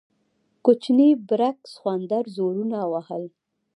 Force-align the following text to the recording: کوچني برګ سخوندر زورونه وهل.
کوچني 0.65 1.09
برګ 1.27 1.57
سخوندر 1.73 2.23
زورونه 2.35 2.79
وهل. 2.91 3.23